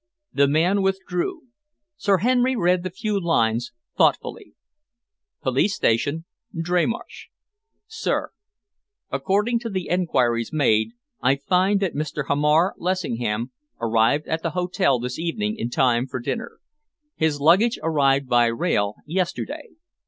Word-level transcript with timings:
The 0.33 0.47
man 0.47 0.81
withdrew. 0.81 1.43
Sir 1.95 2.17
Henry 2.17 2.55
read 2.55 2.81
the 2.81 2.89
few 2.89 3.19
lines 3.23 3.71
thoughtfully: 3.95 4.55
Police 5.43 5.75
station, 5.75 6.25
Dreymarsh 6.59 7.27
SIR, 7.85 8.31
According 9.11 9.59
to 9.59 9.69
enquiries 9.71 10.51
made 10.51 10.93
I 11.21 11.35
find 11.35 11.79
that 11.81 11.93
Mr. 11.93 12.23
Hamar 12.27 12.73
Lessingham 12.79 13.51
arrived 13.79 14.25
at 14.27 14.41
the 14.41 14.49
Hotel 14.57 14.97
this 14.99 15.19
evening 15.19 15.55
in 15.55 15.69
time 15.69 16.07
for 16.07 16.19
dinner. 16.19 16.57
His 17.15 17.39
luggage 17.39 17.77
arrived 17.83 18.27
by 18.27 18.47
rail 18.47 18.95
yesterday. 19.05 19.65